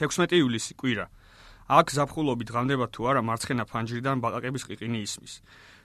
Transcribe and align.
16 0.00 0.32
ივლისი 0.40 0.72
კვირა. 0.80 1.06
აქ 1.70 1.92
ზაფხულობით 1.94 2.48
ღამდება 2.50 2.86
თუ 2.90 3.00
არა 3.10 3.20
მარცხენა 3.22 3.64
ფანჯრიდან 3.70 4.18
ბაყაყების 4.24 4.64
ყიყინი 4.66 5.00
ისმის. 5.06 5.34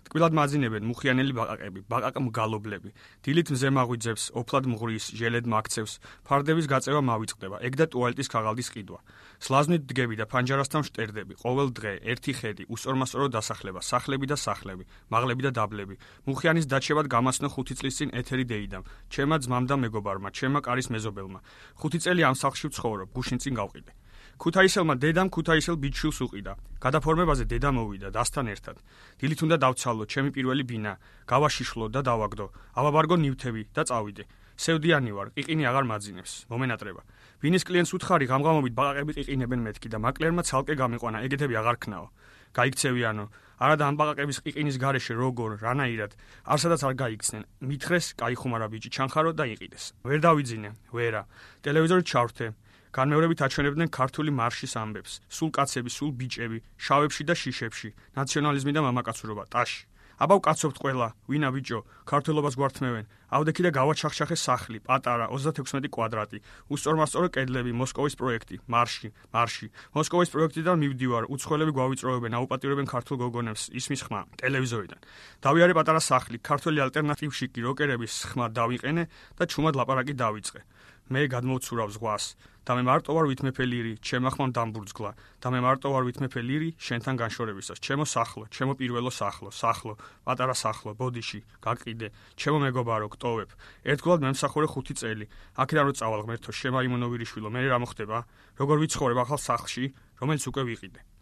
ტკბილად 0.06 0.34
მაძინებენ 0.38 0.86
მუხიანელი 0.86 1.34
ბაყაყები 1.38 1.82
ბაყაყ 1.90 2.18
მგალობლები 2.26 2.90
დილით 3.26 3.50
მზე 3.54 3.70
მაღვიძებს 3.78 4.24
ოფლად 4.42 4.66
მღრის 4.70 5.06
ჟელედ 5.18 5.46
მაქცევს. 5.50 5.94
ფარდების 6.26 6.70
გაწევა 6.74 7.02
მავიწყდება 7.10 7.58
ეგ 7.70 7.74
და 7.82 7.86
ტუალეტის 7.94 8.30
ქაღალდის 8.34 8.70
ყიდვა. 8.74 9.00
სლაზნით 9.46 9.84
დგები 9.90 10.16
და 10.22 10.26
ფანჯარასთან 10.30 10.82
შტერდები. 10.90 11.34
ყოველ 11.42 11.68
დღე 11.78 11.92
ერთი 12.02 12.34
ხედი 12.38 12.64
უსორმასწორო 12.70 13.28
დასახლება 13.38 13.82
სახლები 13.82 14.26
და 14.26 14.38
სახლები 14.42 14.84
მაღლები 15.14 15.42
და 15.46 15.52
დაბლები. 15.58 15.96
მუხიანის 16.26 16.66
დაჩევად 16.66 17.06
გამასნო 17.14 17.48
5 17.50 17.78
წლის 17.78 17.94
წინ 17.98 18.10
ეთერი 18.14 18.46
დეიდამ. 18.46 18.88
ჩემა 19.14 19.36
ძმამ 19.42 19.66
და 19.70 19.76
მეგობარმა 19.86 20.30
ჩემა 20.38 20.60
კარის 20.66 20.90
მეზობელმა. 20.94 21.40
5 21.82 22.02
წელი 22.02 22.22
ამ 22.30 22.36
სახლში 22.38 22.74
ვცხოვრობ 22.74 23.10
გუშინ 23.14 23.38
წინ 23.42 23.54
გავყიდე 23.62 24.05
ქუთაისელმა 24.36 24.96
დედამ 25.00 25.30
ქუთაისელ 25.32 25.76
ბიჩილს 25.80 26.20
უყიდა. 26.26 26.54
გადაფორმებაზე 26.84 27.44
დედა 27.48 27.70
მოვიდა 27.72 28.10
დასთან 28.12 28.46
ერთად. 28.52 28.78
დილით 29.20 29.40
უნდა 29.48 29.58
დავცალო 29.64 30.04
ჩემი 30.12 30.30
პირველი 30.36 30.64
ბინა, 30.70 30.94
გავაშიშლო 31.26 31.86
და 31.96 32.02
დავაგდო. 32.04 32.48
ავაბარგო 32.76 33.16
ნივთები 33.16 33.62
და 33.72 33.82
წავიდე. 33.88 34.24
სევდიანი 34.56 35.12
ვარ, 35.16 35.28
იყინი 35.36 35.64
აღარ 35.72 35.84
მაძინებს. 35.92 36.32
მომენატრება. 36.52 37.02
ვინის 37.44 37.64
კლიენტს 37.68 37.92
უთხარი 37.96 38.26
გამგამობით 38.32 38.74
ბაყაყებით 38.76 39.18
იყინებენ 39.24 39.60
მეთქი 39.68 39.88
და 39.92 39.98
მაკლერმა 40.00 40.42
ცალკე 40.48 40.76
გამიყვანა, 40.80 41.18
ეგეთები 41.28 41.56
აღარ 41.60 41.78
ქნაო. 41.84 42.08
გაიქცევიანო. 42.56 43.26
არადა 43.60 43.84
ამ 43.88 43.96
ბაყაყების 44.00 44.38
ყიყინის 44.44 44.78
გარეშე 44.80 45.14
როგორ, 45.16 45.60
რანაირად, 45.64 46.12
არსადაც 46.44 46.82
არ 46.88 46.94
გაიქცნენ. 47.04 47.44
მითხრეს, 47.68 48.06
кай 48.20 48.36
ხუმარა 48.36 48.68
ბიჭი 48.72 48.90
ჩანხარო 48.96 49.32
და 49.36 49.44
იყიდეს. 49.48 49.86
ვერ 50.08 50.20
დავიძინე, 50.24 50.70
ვერა. 50.92 51.24
ტელევიზორი 51.64 52.04
ჩავრთე. 52.04 52.48
განმეორებით 52.96 53.40
აჩვენებდნენ 53.44 53.90
ქართული 53.92 54.32
მარშის 54.32 54.74
ამბებს. 54.80 55.20
სულ 55.28 55.50
კაცები, 55.52 55.90
სულ 55.92 56.12
ბიჭები, 56.16 56.58
შავებში 56.80 57.24
და 57.28 57.36
შიშებში, 57.36 57.90
ნაციონალიზმი 58.16 58.72
და 58.72 58.82
მამაკაცურობა, 58.88 59.44
ტაში. 59.52 59.84
აბა 60.16 60.36
ვკაცობთ 60.40 60.78
ყველა, 60.80 61.08
ვინა 61.28 61.50
ბიჭო, 61.52 61.80
ქართულობას 62.08 62.56
გვართმევენ. 62.56 63.06
ავდექი 63.36 63.62
და 63.68 63.72
გავაჩახშახე 63.76 64.38
სახლი, 64.40 64.80
პატარა, 64.80 65.28
36 65.28 65.92
კვადრატი, 65.92 66.40
უსწორმასწორო 66.72 67.28
კედლები, 67.36 67.76
მოსკოვის 67.76 68.16
პროექტი, 68.16 68.56
მარში, 68.64 69.12
მარში. 69.36 69.68
მოსკოვის 69.92 70.32
პროექტიდან 70.32 70.80
მივდივარ, 70.80 71.28
უცხოელები 71.36 71.72
გვავიწროებენ, 71.76 72.32
აუპატიურებენ 72.32 72.88
ქართულ 72.88 73.16
გოგონებს, 73.28 73.64
ისმის 73.76 74.02
ხმა, 74.08 74.22
ტელევიზორიდან. 74.40 75.00
დავიარე 75.44 75.74
პატარა 75.76 76.00
სახლი, 76.00 76.40
ქართული 76.40 76.80
ალტერნატივში 76.80 77.46
კი 77.52 77.60
როკერების 77.68 78.14
ხმა 78.32 78.48
დავიყენე 78.56 79.04
და 79.36 79.44
ჩუმად 79.52 79.74
ლაპარაკი 79.76 80.14
დავიწყე. 80.16 80.62
მე 81.06 81.22
გადმოვცურავ 81.30 81.90
ზღვას 81.92 82.34
და 82.66 82.74
მე 82.76 82.84
მარტო 82.90 83.14
ვარ 83.14 83.30
ვითმეფელირი, 83.30 83.94
ჩემო 84.02 84.30
ხმამ 84.34 84.52
დამბურძგლა 84.58 85.12
და 85.38 85.48
მე 85.54 85.60
მარტო 85.62 85.88
ვარ 85.94 86.04
ვითმეფელირი 86.10 86.70
შენთან 86.82 87.16
განშორებისას. 87.22 87.78
ჩემო 87.78 88.06
სახლო, 88.10 88.50
ჩემო 88.50 88.74
პირველო 88.74 89.14
სახლო, 89.14 89.54
სახლო, 89.54 89.94
პატარა 90.26 90.58
სახლო, 90.58 90.98
ბოდიში, 90.98 91.40
გაკიდე, 91.62 92.10
ჩემო 92.34 92.58
მეგობარო, 92.66 93.08
გტოვებ. 93.14 93.50
ერთგულად 93.86 94.20
მემსახურე 94.26 94.68
5 94.68 94.98
წელი. 94.98 95.26
აქედან 95.62 95.84
რო 95.86 95.94
წავალ 95.94 96.22
ღმერთო, 96.26 96.50
შემაიმონოვირიშვილო, 96.50 97.50
მე 97.54 97.60
რა 97.70 97.78
მოხდება? 97.86 98.18
როგორ 98.58 98.76
ვიცხოვრებ 98.82 99.20
ახალ 99.22 99.40
სახლში, 99.40 99.86
რომელიც 100.18 100.44
უკვე 100.50 100.64
ვიყიდე? 100.66 101.15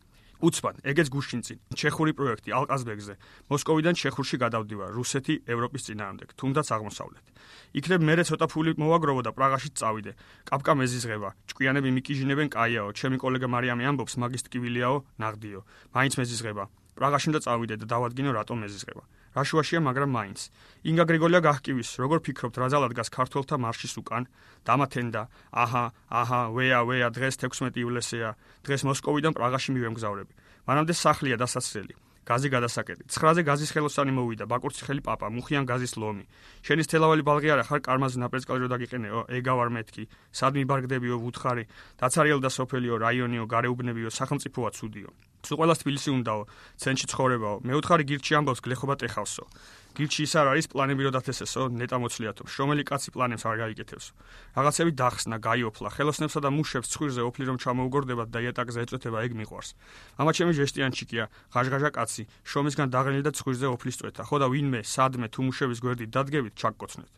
უცბად, 0.44 0.84
ეგეც 0.84 1.08
გუშინწინ. 1.08 1.58
ჩეხური 1.80 2.12
პროექტი 2.20 2.50
ალყაზბეგზე. 2.52 3.14
მოსკოვიდან 3.48 3.96
ჩეხურში 3.96 4.38
გადავდივარ, 4.44 4.90
რუსეთი, 4.92 5.36
ევროპის 5.48 5.82
წინააღმდეგ, 5.88 6.30
თუნდაც 6.36 6.68
აღმოსავლეთ. 6.76 7.26
იქნებ 7.80 8.02
მერე 8.04 8.24
ცოტა 8.28 8.46
ფული 8.52 8.72
მოვაგროვო 8.76 9.22
და 9.24 9.32
პრაღაში 9.32 9.70
წავიდე. 9.80 10.12
კაპკა 10.44 10.74
მეზიზღება. 10.84 11.30
ჭკვიანები 11.48 11.90
მიკიჟინებენ 11.96 12.48
კაიაო, 12.52 12.90
ჩემი 12.92 13.18
კოლეგა 13.24 13.48
მარიამი 13.48 13.84
ამბობს, 13.88 14.14
მაგის 14.20 14.46
ტკივილიაო, 14.52 14.98
ნაღდიო. 15.24 15.62
მაინც 15.96 16.14
მეზიზღება. 16.20 16.64
პრაღაში 16.94 17.28
უნდა 17.34 17.40
წავიდე 17.46 17.76
და 17.82 17.86
დავადგინო 17.90 18.32
რატომ 18.38 18.58
მეზიზღება. 18.68 19.04
რაშუაშია, 19.34 19.80
მაგრამ 19.82 20.10
მაინც. 20.14 20.40
ინგა 20.86 21.04
გრიგოლია 21.10 21.42
გახკივის, 21.42 21.90
როგორ 21.98 22.18
ფიქრობთ, 22.22 22.56
რა 22.62 22.68
ძალად 22.70 22.92
გას 22.94 23.10
ქართულთა 23.10 23.56
მარშის 23.58 23.94
უკან? 23.98 24.24
დამათენდა. 24.62 25.22
აჰა, 25.64 25.86
აჰა, 26.06 26.42
ვეა, 26.54 26.80
ვეა, 26.86 27.08
დღეს 27.10 27.42
16 27.42 27.82
ივლისია. 27.82 28.30
დღეს 28.62 28.82
მოსკოვიდან 28.86 29.34
პრაღაში 29.34 29.70
მივემგზავრები. 29.74 30.34
მანამდე 30.68 30.94
სახლია 30.94 31.38
დასასრელი. 31.38 31.96
გაზი 32.24 32.50
გადასაკეტი. 32.56 33.04
9-ზე 33.12 33.42
გაზის 33.44 33.72
ხელოსანი 33.76 34.12
მოვიდა, 34.16 34.46
ბაკურციხელი 34.48 35.02
პაპა, 35.04 35.28
მუხიან 35.28 35.68
გაზის 35.68 35.94
ლომი. 36.00 36.24
შენი 36.64 36.84
თელავალი 36.88 37.24
ბალღი 37.28 37.50
არა 37.52 37.64
ხარ, 37.68 37.80
კარმაზი 37.84 38.18
ნაპრესკალჟო 38.24 38.68
დაგიყენეო, 38.72 39.20
ეგა 39.28 39.54
ვარ 39.60 39.70
მეთქი. 39.76 40.04
სად 40.32 40.56
მიბარგდებიო 40.56 41.16
ვუთხარი? 41.20 41.64
დაცარიელ 42.00 42.40
და 42.40 42.48
სოფელიო, 42.48 42.96
რაიონიო, 42.96 43.44
გარეუბნებიო, 43.44 44.08
სახელმწიფოა 44.08 44.70
ცუდიო. 44.72 45.12
თუ 45.44 45.60
ყოველას 45.60 45.80
თბილისი 45.84 46.10
უნდაო, 46.16 46.42
ცენტრში 46.80 47.08
ცხოვრებაო. 47.12 47.56
მე 47.68 47.74
უთხარი 47.76 48.04
გირჩი 48.08 48.32
ამბავს 48.40 48.64
გლეხობა 48.64 48.96
ტეხავსო. 49.04 49.44
გირჩი 49.94 50.22
ის 50.24 50.34
არ 50.40 50.48
არის 50.56 50.66
პლანები 50.72 51.02
რო 51.04 51.12
დათესესო, 51.14 51.62
ნეტა 51.76 51.98
მოცლიათო. 52.00 52.44
შრომელი 52.48 52.84
კაცი 52.88 53.10
პლანებს 53.12 53.44
არ 53.44 53.56
გაიგეთებს. 53.62 54.06
რაღაცები 54.56 54.92
დახსნა, 54.96 55.36
გაიოფლა, 55.44 55.88
ხელოსნებსა 55.94 56.40
და 56.42 56.50
მუშებს 56.50 56.88
ცხვირზე 56.96 57.22
ოფლი 57.28 57.44
რომ 57.46 57.58
ჩამოუგორდებათ 57.60 58.30
და 58.32 58.40
იატაკზე 58.40 58.80
ეწვეთება 58.88 59.18
ეგ 59.28 59.32
მიყვარს. 59.44 59.70
ამა 60.18 60.32
ჩემი 60.32 60.52
ჟესტიანჩიკია, 60.58 61.24
ღაჟღაჟა 61.54 61.90
კაცი, 61.92 62.24
შრომისგან 62.48 62.88
დაღლილი 62.90 63.22
და 63.28 63.32
ცხვირზე 63.38 63.68
ოფლის 63.76 64.00
წვეთა. 64.00 64.24
ხო 64.24 64.36
და 64.42 64.48
ვინმე, 64.48 64.82
სადმე 64.82 65.28
თუ 65.28 65.40
მუშების 65.44 65.80
გვერდით 65.84 66.10
დადგებით, 66.16 66.56
ჩაგკოცნეთ. 66.56 67.12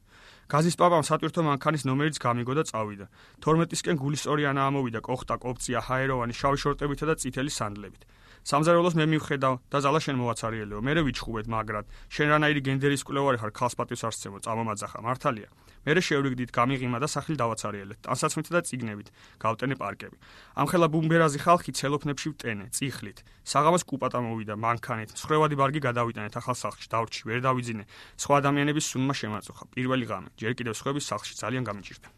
გაზის 0.46 0.76
პაპამ 0.78 1.02
სატვირთო 1.08 1.42
მანქანის 1.42 1.86
ნომერიც 1.90 2.20
გამიგო 2.22 2.54
და 2.54 2.64
წავიდა. 2.70 3.06
12-ისკენ 3.42 3.96
გულისწორი 3.98 4.44
ანა 4.52 4.62
ამოვიდა, 4.70 5.00
კოხტა, 5.02 5.36
კოპცია, 5.42 5.82
ჰაეროვანი, 5.88 6.34
შავი 6.38 6.58
შორტებითა 6.62 7.06
და 7.10 7.16
წითელი 7.18 7.50
სანდლებით. 7.50 8.06
სამზარეულოს 8.46 8.94
მე 8.94 9.06
მივხედავ 9.10 9.54
და 9.74 9.78
ზალა 9.82 10.00
შენ 10.06 10.16
მოვაცარიელიო. 10.22 10.78
მე 10.86 10.92
ვიჩხუბეთ, 11.02 11.46
მაგრამ 11.50 11.86
შენ 12.14 12.28
რანაირი 12.30 12.62
გენდერის 12.62 13.02
კვლევარი 13.02 13.38
ხარ, 13.42 13.52
ხალს 13.58 13.74
პატივს 13.74 14.04
არ 14.06 14.14
შეცემო, 14.14 14.38
წამომაძახა, 14.46 14.98
მართალია. 15.02 15.50
მე 15.86 16.02
შევრიგდით, 16.02 16.50
გამიღიმა 16.54 16.98
და 17.02 17.08
სახლი 17.10 17.36
დავაცარიელეთ. 17.42 18.00
ტანსაცმით 18.06 18.48
და 18.54 18.62
ციგნებით, 18.66 19.08
გავტენე 19.42 19.76
პარკები. 19.82 20.18
ამხელა 20.62 20.88
ბუმბერაზი 20.94 21.40
ხალხი 21.42 21.72
ცელოფნებში 21.78 22.28
ვტენე, 22.34 22.66
წიხლით. 22.70 23.20
საღამოს 23.46 23.84
კუპატა 23.86 24.22
მოვიდა, 24.22 24.54
მანქანით. 24.62 25.10
სხრევადი 25.18 25.56
ბარგი 25.58 25.80
გადავიტანეთ 25.86 26.34
ახალ 26.38 26.56
სახლში, 26.58 26.88
დავრჩი, 26.90 27.22
ვერ 27.30 27.40
დავიძინე. 27.46 27.84
სხვა 28.18 28.34
ადამიანების 28.42 28.86
სუნმა 28.94 29.14
შემაწუხა. 29.14 29.64
პირველი 29.74 30.06
ღამე, 30.06 30.30
ჯერ 30.38 30.54
კიდევ 30.58 30.74
სხვების 30.74 31.06
სახლში 31.06 31.34
ძალიან 31.38 31.64
გამიჭირდა. 31.70 32.10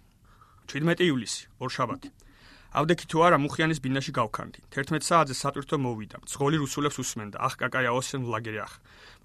17 0.67 1.03
ივლისი, 1.07 1.41
ორშაბათი. 1.59 2.26
ავდექი 2.75 3.05
თუ 3.07 3.17
არა 3.27 3.37
მუხიანის 3.39 3.79
ბინაში 3.79 4.11
გავქანდი. 4.11 4.59
11 4.75 5.07
საათზე 5.07 5.35
სატვირთო 5.39 5.77
მოვიდა. 5.79 6.17
ძღოლი 6.27 6.57
რუსულებს 6.63 6.97
უსმენდა. 6.99 7.37
ახ 7.39 7.53
კაკაია 7.55 7.91
ოსენ 7.95 8.27
ლაგერი 8.27 8.59
ახ 8.67 8.73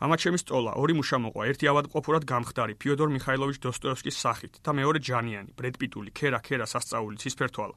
მამაჩემი 0.03 0.39
სტოლა 0.43 0.73
ორი 0.83 0.95
მუშა 0.99 1.19
მოყვა 1.23 1.43
ერთი 1.51 1.69
ავადმყოფურად 1.71 2.25
გამხდარი 2.27 2.75
ფიოდორ 2.83 3.11
მიხაილოვიჩ 3.15 3.59
დოსტოევსკის 3.63 4.17
სახით 4.19 4.59
და 4.67 4.71
მეორე 4.79 4.99
ჯანიანი 4.99 5.55
ბრედპიტული 5.55 6.11
ქერა 6.11 6.41
ქერა 6.43 6.67
სასწაული 6.67 7.23
ცისფერთვალა 7.23 7.77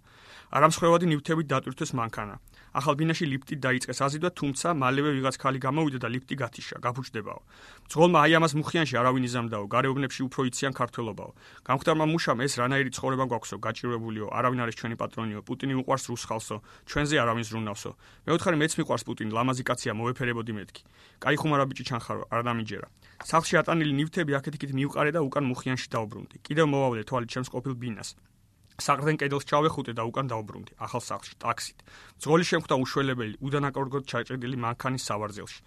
არამსხვევადი 0.57 1.05
ნივთებით 1.09 1.47
დატვირთეს 1.53 1.91
მანქანა. 1.97 2.35
ახალ 2.75 2.95
ბინაში 2.99 3.25
ლიფტით 3.31 3.59
დაიწყეს 3.65 3.99
აზიდვა 4.05 4.29
თუმცა 4.39 4.67
მალევე 4.75 5.09
ვიღაც 5.15 5.35
ხალი 5.41 5.59
გამოვიდა 5.63 5.99
და 6.03 6.09
ლიფტი 6.11 6.35
გათიშა 6.41 6.77
გაფუჭდებაო. 6.85 7.41
ძღოლმა 7.87 8.19
აი 8.25 8.31
ამას 8.35 8.53
მუხიანში 8.59 8.95
არავინ 8.99 9.23
იზამდაო 9.29 9.65
გარეუბნებში 9.73 10.21
უფრო 10.27 10.41
იციან 10.49 10.73
ქართველობაო. 10.75 11.31
გამხდარმა 11.67 12.05
მუშამ 12.13 12.39
ეს 12.45 12.53
რანაირი 12.61 12.89
ცხოვრება 12.95 13.25
გვაქვსო 13.31 13.55
გაჭირვებულიო 13.65 14.27
არავინ 14.37 14.59
არის 14.65 14.75
ჩვენი 14.79 14.95
პატრონიო 15.01 15.39
პუტინი 15.55 15.79
უყვარს 15.79 16.05
რუსხალსო 16.11 16.57
ჩვენზე 16.91 17.15
არავინ 17.23 17.45
ზრუნავსო. 17.47 17.91
მე 18.27 18.31
ვთხარი 18.35 18.57
მეც 18.59 18.73
მიყვარს 18.75 19.03
პუტინი 19.07 19.31
ლამაზი 19.31 19.63
კაცია 19.63 19.91
მოეფერებოდი 19.95 20.51
მეთქი 20.59 20.81
კაი 21.23 21.35
ხუმარა 21.39 21.65
ბიჭი 21.71 21.83
ჩანხარო 21.87 22.23
არ 22.35 22.41
დამიჯერა. 22.43 22.87
სახლში 23.23 23.55
ატანილი 23.63 23.93
ნივთები 23.95 24.31
აქეთ-იქით 24.35 24.71
მივყარე 24.75 25.11
და 25.15 25.23
უკან 25.23 25.43
მუხიანში 25.47 25.87
დაუბრუნდი. 25.95 26.35
კიდევ 26.43 26.65
მოვავლე 26.67 27.01
თვალი 27.07 27.27
ჩემს 27.31 27.49
ყოფილ 27.55 27.73
ბინას. 27.79 28.19
სახლდან 28.75 29.15
კედელს 29.15 29.47
ჩავეხუტე 29.47 29.95
და 29.95 30.03
უკან 30.03 30.27
დავბრუნდი 30.27 30.71
ახალ 30.83 30.99
სახლში 30.99 31.39
ტაქსით. 31.39 31.79
ძღოლი 32.19 32.43
შემხვდა 32.51 32.75
უშველებელი 32.75 33.39
უდანაკარგოდ 33.39 34.03
ჩაჭედილი 34.11 34.57
მანქანის 34.59 35.07
სავარძელში 35.07 35.59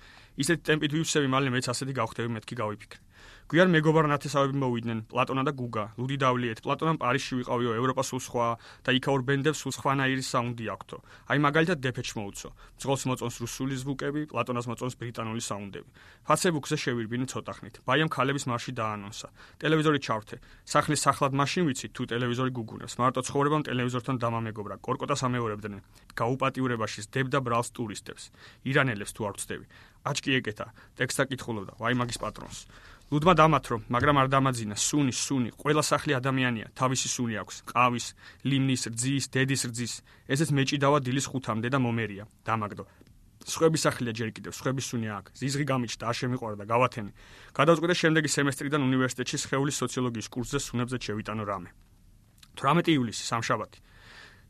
ისეთი 0.45 0.63
ტემპით 0.69 0.93
ვივსები 0.93 1.29
მალე 1.33 1.49
მეც 1.57 1.67
ასეთი 1.73 1.93
გავხდები 1.99 2.31
მეთქი 2.37 2.55
გავიფიქრე 2.61 3.08
გვიან 3.49 3.73
მეგობარ 3.73 4.05
ნათესავები 4.13 4.61
მოვიდნენ. 4.61 4.99
პლატონა 5.09 5.43
და 5.49 5.53
გუგა 5.57 5.85
ლუდი 5.97 6.17
დავლიეთ. 6.21 6.59
პლატონამ 6.61 7.01
პარიზში 7.01 7.33
ვიყავიო 7.41 7.73
ევროპა 7.81 8.03
სულ 8.05 8.21
სხვა 8.21 8.47
და 8.85 8.91
იქაურ 8.93 9.21
ბენდებს 9.25 9.59
სულ 9.65 9.73
სხვანაირი 9.73 10.21
საუნდი 10.21 10.65
აქვთო. 10.69 10.99
აი 11.33 11.39
მაგალითად 11.49 11.79
დეფეჩ 11.81 12.09
მოუწო 12.13 12.51
ძღოლს 12.77 13.03
მოწონს 13.09 13.37
რუსული 13.41 13.75
ზვუკები 13.81 14.23
პლატონას 14.29 14.69
მოწონს 14.69 14.95
ბრიტანული 15.01 15.41
საუნდები. 15.41 15.89
ფაცებუქზე 16.29 16.77
შევირბინე 16.77 17.27
ცოტახნით 17.33 17.75
ბაიამ 17.89 18.13
ქალების 18.13 18.45
მარში 18.53 18.73
დაანონსა. 18.77 19.29
ტელევიზორი 19.65 19.99
ჩავრთე. 20.05 20.37
სახლის 20.69 21.01
სახლად 21.09 21.33
მაშინ 21.33 21.65
ვიცი 21.73 21.89
თუ 21.97 22.03
ტელევიზორი 22.05 22.53
გუგუნებს. 22.53 22.95
მარტო 23.01 23.21
ცხოვრებამ 23.25 23.65
ტელევიზორთან 23.65 24.17
დამამეგობრა. 24.21 24.77
კორკოტას 24.85 25.25
ამეორებდნენ 25.25 25.81
გაუპატიურებაში 26.21 27.01
ძდებდა 27.09 27.39
ბრალს 27.41 27.73
ტურისტებს. 27.73 28.29
ირანელებს 28.69 29.13
თუ 29.17 29.21
არ 29.25 29.35
ვწდები 29.41 29.67
აჩკი 30.05 30.31
ეკეთა. 30.39 30.67
ტექსტა 31.01 31.23
კითხულობდა. 31.33 31.73
ვაი 31.81 31.95
მაგის 31.97 32.19
პატრონს 32.23 32.69
ლუდმა 33.09 33.33
დამათრო, 33.33 33.77
მაგრამ 33.89 34.17
არ 34.21 34.29
დამაძინა. 34.29 34.77
სუნი, 34.77 35.13
სუნი, 35.17 35.51
ყველა 35.57 35.83
სახლი 35.83 36.13
ადამიანია, 36.21 36.67
თავისი 36.77 37.09
სუნი 37.09 37.35
აქვს. 37.41 37.57
ყავის, 37.73 38.07
ლიმნის, 38.45 38.83
რძის, 38.93 39.25
დედის 39.33 39.63
რძის. 39.73 39.93
ესეც 40.29 40.49
მეჭიდავა 40.53 40.99
დილის 41.01 41.27
5-მდე 41.33 41.69
და 41.73 41.79
მომერია. 41.81 42.25
დამაგდო. 42.45 42.85
სხვების 43.49 43.81
სახლია 43.81 44.13
ჯერ 44.13 44.31
კიდევ, 44.37 44.53
სხვების 44.53 44.87
სუნი 44.93 45.09
აქ. 45.09 45.25
ზიზღი 45.41 45.65
გამიჩნდა, 45.65 46.05
არ 46.05 46.17
შემიყვარა 46.21 46.57
და 46.61 46.65
გავათენი. 46.69 47.13
გადავწყვიტე 47.57 47.95
შემდეგი 47.97 48.29
სემესტრიდან 48.29 48.81
უნივერსიტეტში 48.85 49.37
სხეულის 49.41 49.77
სოციოლოგიის 49.83 50.29
კურსზე 50.29 50.59
სუნებზე 50.69 50.97
შევიტანო 51.01 51.45
რამე. 51.49 51.71
18 52.61 52.93
ივლისი, 52.93 53.25
სამშაბათი. 53.25 53.79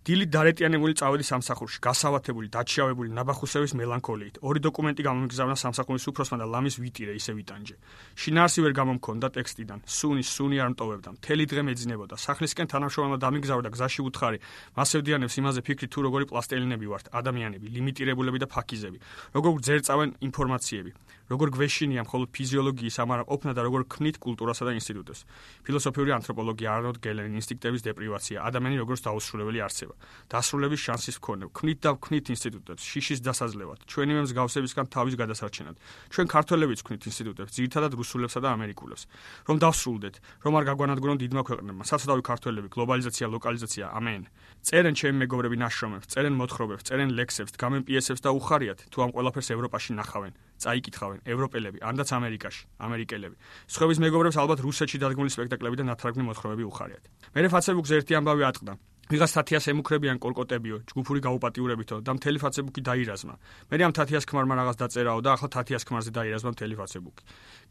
დილით 0.08 0.30
დარეტიანებული 0.32 0.94
წავედი 0.96 1.24
სამსახურში, 1.28 1.78
გასავათებული, 1.84 2.48
დაჩიავებული 2.48 3.10
ნაბახუსების 3.12 3.74
მელანქოლიით. 3.76 4.40
ორი 4.40 4.60
დოკუმენტი 4.64 5.04
გამომგზავნა 5.04 5.56
სამსახურის 5.60 6.08
უფროსმა 6.08 6.36
და 6.40 6.46
ლამის 6.48 6.80
ვიტირე 6.80 7.12
ისე 7.20 7.32
ვიტანჯე. 7.36 7.76
შინაარსი 8.16 8.60
ვერ 8.64 8.72
გამომქონდა 8.72 9.28
ტექსტიდან. 9.36 9.78
სუნი, 9.84 10.24
სუნი 10.24 10.56
არ 10.64 10.68
მტოვებდა. 10.72 11.08
მთელი 11.12 11.44
დღე 11.52 11.60
მეძინებოდა. 11.68 12.14
სახლისკენ 12.24 12.66
თანამშრომელმა 12.72 13.18
დამიგზავნა 13.20 13.68
გზაში 13.68 14.00
უთხარი. 14.08 14.38
მასევდიანებს 14.80 15.34
იმაზე 15.44 15.60
ფიქრი 15.68 15.86
თუ 15.92 15.98
როგორი 16.08 16.24
პლასტელინები 16.32 16.86
ვართ, 16.88 17.06
ადამიანები, 17.12 17.66
ლიმიტირებულები 17.68 18.38
და 18.40 18.48
ფაქიზები. 18.48 18.98
როგორ 19.36 19.50
გძერწავენ 19.60 20.08
ინფორმაციები. 20.24 20.90
როგორ 21.28 21.48
გვეშინია 21.52 22.02
მხოლოდ 22.08 22.28
ფიზიოლოგიის 22.32 22.96
ამარა 23.04 23.24
ყოფნა 23.28 23.52
და 23.52 23.60
როგორ 23.68 23.82
ქმნით 23.92 24.16
კულტურასა 24.16 24.64
და 24.64 24.72
ინსტიტუტებს. 24.80 25.20
ფილოსოფიური 25.68 26.10
ანთროპოლოგია, 26.16 26.68
არნოლდ 26.72 26.98
გელენი, 27.04 27.36
ინსტინქტების 27.36 27.82
დეპრივაცია, 27.84 28.36
ადამიანი 28.48 28.76
როგორც 28.80 29.00
დაუსრულებელი 29.04 29.60
არსება. 29.60 29.94
დასრულების 30.32 30.80
შანსის 30.88 31.16
მქონე. 31.20 31.44
ქმნით 31.52 31.78
და 31.84 31.90
ქმნით 32.00 32.26
ინსტიტუტებს, 32.32 32.82
შიშის 32.88 33.20
დასაძლევად, 33.28 33.78
ჩვენივე 33.84 34.20
მსგავსებისგან 34.24 34.86
თავის 34.88 35.14
გადასარჩენად. 35.20 35.76
ჩვენ 36.08 36.26
ქართველებიც 36.32 36.80
ქმნით 36.80 37.02
ინსტიტუტებს, 37.12 37.50
ძირითადად 37.52 37.92
რუსულებსა 37.92 38.40
და 38.40 38.48
ამერიკულებს. 38.56 39.02
რომ 39.48 39.56
დავსრულდეთ, 39.60 40.14
რომ 40.48 40.52
არ 40.56 40.64
გაგვანადგურონ 40.64 41.16
დიდმა 41.20 41.42
ქვეყნებმა, 41.44 41.84
საცოდავი 41.84 42.22
ქართველები, 42.24 42.68
გლობალიზაცია, 42.72 43.26
ლოკალიზაცია, 43.28 43.84
ამენ. 43.92 44.22
წერენ 44.64 44.94
ჩემი 44.96 45.16
მეგობრები 45.28 45.56
ნაშრომებს, 45.60 46.08
წერენ 46.08 46.34
მოთხრობებს, 46.40 46.82
წერენ 46.88 47.10
ლექსებს, 47.12 47.52
გამენ 47.56 47.80
პიესებს 47.84 48.20
და 48.24 48.30
უხარიათ, 48.32 48.78
თუ 48.92 48.98
ამ 49.04 49.10
ყველაფერს 49.12 49.48
ევროპაში 49.54 49.90
ნახავენ. 49.98 50.32
წაიკითხავენ 50.58 51.20
ევროპელები, 51.24 51.78
ანდაც 51.82 52.08
ამერიკაში, 52.18 52.62
ამერიკელები. 52.78 53.36
სხვების 53.70 53.98
მეგობრებს 54.04 54.36
ალბათ 54.42 54.58
რუსეთში 54.66 54.98
დადგმული 54.98 55.30
სპექტაკლები 55.30 55.76
და 55.78 55.84
ნათარგმნი 55.90 56.24
მოთხრობები 56.28 56.64
უხარიათ. 56.70 57.04
მე 57.34 57.48
ფაცებუქს 57.48 57.90
ერთი 57.98 58.12
ამბავი 58.18 58.42
ატყდა. 58.50 58.72
ვიღაც 59.08 59.32
თათიას 59.32 59.64
ემუქრებიან 59.72 60.18
კოლკოტებიო, 60.20 60.76
ჯგუფური 60.84 61.20
გაუპატიურებითო 61.24 61.96
და 62.04 62.12
მთელი 62.20 62.38
ფაცებუქი 62.44 62.80
დაირაზმა. 62.84 63.34
მე 63.72 63.76
ამ 63.88 63.92
თათიას 63.96 64.28
ქმარმა 64.28 64.54
რაღაც 64.60 64.76
დაწერაო 64.84 65.20
და 65.24 65.30
ახლა 65.32 65.48
თათიას 65.48 65.84
ქმარზე 65.88 66.10
დაირაზმა 66.12 66.50
მთელი 66.52 66.74
ფაცებუქი. 66.76 67.22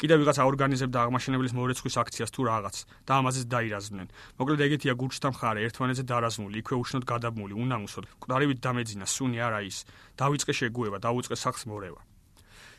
კიდევ 0.02 0.18
ვიღაც 0.18 0.38
აორგანიზებდა 0.42 0.98
აღმაშენებლის 0.98 1.54
მორეცხვის 1.54 1.96
აქციას 2.02 2.34
თუ 2.34 2.42
რაღაც 2.50 2.76
და 3.06 3.14
ამაზეც 3.22 3.46
დაირაზმნენ. 3.54 4.08
მოკლედ 4.42 4.60
ეგეთია 4.66 4.94
გურჩთა 4.98 5.30
მხარე, 5.30 5.60
ერთმანეთზე 5.62 6.04
დარაზმული, 6.10 6.56
იქვე 6.58 6.76
უშნოდ 6.82 7.04
გადაბმული, 7.06 7.54
უნამუსოდ. 7.54 8.06
ყდარივით 8.18 8.60
დამეძინა, 8.66 9.06
სუნი 9.06 9.38
არა 9.38 9.62
ის. 9.62 9.78
დავიწყე 10.18 10.54
შეგუება, 10.58 10.98
დაუწყე 11.06 11.36
სახს 11.38 11.70
მორევა. 11.70 12.17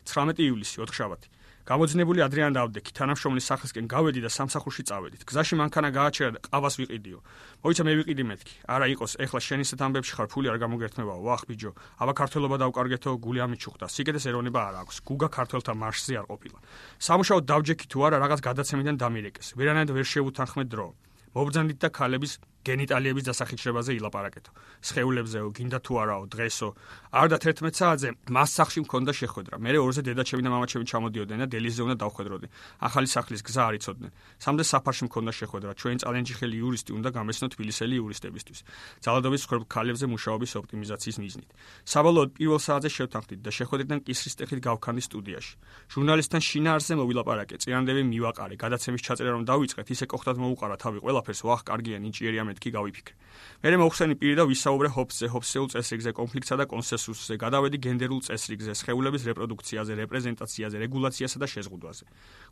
19 0.09 0.41
ივლისი, 0.49 0.77
ოთხშაბათი. 0.85 1.29
გამოძნებული 1.69 2.23
ადრიან 2.25 2.55
დავდექი, 2.57 2.93
თანამშრომლის 2.97 3.45
სახლისკენ 3.45 3.85
გავედი 3.93 4.21
და 4.25 4.31
სამსახურში 4.33 4.83
წავედით. 4.89 5.23
გზაში 5.29 5.55
მანქანა 5.61 5.89
გააჩერა 5.93 6.31
და 6.33 6.41
ყავას 6.49 6.75
ვიყიდიო. 6.81 7.19
მოიცა 7.61 7.83
მე 7.85 7.93
ვიყიდი 8.01 8.25
მეთქი. 8.25 8.55
არა 8.73 8.87
იყოს, 8.97 9.13
ეხლა 9.21 9.41
შენისეთ 9.45 9.81
ამბებში 9.85 10.13
ხარ, 10.17 10.27
ფული 10.33 10.49
არ 10.49 10.59
გამოგერთმევაო. 10.65 11.21
ვახ, 11.29 11.45
ბიჯო. 11.45 11.71
აბა 12.01 12.13
ქართველობა 12.21 12.57
დავკარგეთო, 12.65 13.11
გული 13.21 13.41
ამიჩუხდა. 13.45 13.85
სიკეთეს 13.85 14.25
ეროვნება 14.33 14.61
არ 14.65 14.75
აქვს. 14.89 14.97
გუგა 15.05 15.29
ქართველთა 15.29 15.73
მარშზე 15.77 16.15
არ 16.17 16.27
ყოფილა. 16.33 16.59
სამუშაო 17.05 17.39
დავჯექი 17.45 17.85
თუ 17.93 17.99
არა, 18.01 18.17
რაღაც 18.25 18.41
გადაცემიდან 18.49 18.97
დამირეკეს. 18.97 19.53
ვერანაირად 19.61 19.93
ვერ 19.93 20.07
შევუთანხმე 20.09 20.65
დრო. 20.73 20.89
მობრძანდით 21.37 21.79
და 21.85 21.89
ქალების 21.93 22.33
გენიტალიების 22.69 23.25
დასახიჩრებაზე 23.29 23.91
ილაპარაკეთო. 23.99 24.51
სხეულებზეო, 24.85 25.47
გინდა 25.57 25.79
თუ 25.81 25.93
არაო, 26.03 26.25
დღესო. 26.29 26.69
არ 27.17 27.27
და 27.33 27.37
11 27.41 27.75
საათზე 27.81 28.09
მას 28.29 28.51
სახში 28.59 28.81
მქონდა 28.85 29.13
შეხვედრა. 29.21 29.55
მე 29.57 29.71
ორზე 29.81 30.03
დედაჩემი 30.05 30.43
და 30.45 30.51
მამაჩემი 30.53 30.85
ჩამოდიოდნენ 30.93 31.39
და 31.43 31.47
დელიზე 31.49 31.81
უნდა 31.87 31.97
დავხვედროდი. 32.05 32.47
ახალი 32.85 33.09
სახლის 33.09 33.41
გზა 33.49 33.63
არ 33.69 33.75
იცოდნენ. 33.81 34.11
სამდე 34.45 34.63
საფარში 34.69 35.03
მქონდა 35.09 35.33
შეხვედრა. 35.41 35.71
ჩვენი 35.81 35.97
წალენჯიხელი 36.03 36.57
იურისტი 36.61 36.91
უნდა 36.99 37.09
გამესნო 37.17 37.47
თბილისელი 37.55 37.95
იურისტებისთვის. 38.01 38.59
ძალადობის 39.05 39.43
ხორბ 39.49 39.65
ქალებზე 39.73 40.07
მუშაობის 40.13 40.53
ოპტიმიზაციის 40.61 41.17
მიზნით. 41.23 41.51
საბოლოოდ 41.89 42.29
პირველ 42.37 42.61
საათზე 42.67 42.91
შევთანხმდით 42.99 43.41
და 43.47 43.51
შეხვედრიდან 43.59 43.99
კისრის 44.05 44.35
ტექით 44.39 44.61
გავქანდი 44.69 45.03
სტუდიაში. 45.09 45.53
ჟურნალისტთან 45.89 46.43
შინაარსზე 46.49 46.95
მოვილაპარაკე, 47.01 47.55
წინანდები 47.63 48.03
მივაყარე, 48.13 48.55
გადაცემის 48.59 49.03
ჩაწერა 49.07 49.31
რომ 49.39 49.43
დავიწყეთ, 49.49 49.87
ისე 49.95 50.05
კოხტად 50.13 50.37
მოუყარა 50.43 50.77
თავი 50.83 50.99
ყველაფერს, 51.05 51.41
ვახ, 51.49 51.61
კარგია, 51.71 51.99
ნიჭიერია 52.05 52.43
მე 52.45 52.58
მეთქი 52.59 52.71
გავიფიქრე. 52.75 53.15
მე 53.63 53.77
მოხსენი 53.79 54.15
პირი 54.19 54.35
და 54.39 54.45
ვისაუბრე 54.51 54.89
ჰოფსზე, 54.95 55.27
ჰოფსეულ 55.31 55.69
წესრიგზე, 55.71 56.11
კონფლიქტსა 56.15 56.55
და 56.59 56.65
კონსენსუსზე, 56.67 57.35
გადავედი 57.39 57.79
გენდერულ 57.79 58.21
წესრიგზე, 58.27 58.73
სხეულების 58.75 59.23
რეპროდუქციაზე, 59.31 59.93
რეპრეზენტაციაზე, 60.03 60.77
რეგულაციასა 60.83 61.39
და 61.39 61.47
შეზღუდვაზე. 61.55 62.05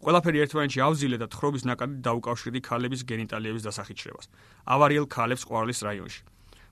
ყველაფერი 0.02 0.38
ერთმანეთში 0.46 0.80
ავზილე 0.86 1.16
და 1.18 1.26
თხრობის 1.26 1.62
ნაკადი 1.66 1.96
დაუკავშირდი 2.06 2.60
ქალების 2.62 3.00
გენიტალიების 3.10 3.66
დასახიჩრებას. 3.66 4.26
ავარიელ 4.66 5.06
ქალებს 5.10 5.42
ყვარლის 5.46 5.80
რაიონში. 5.82 6.20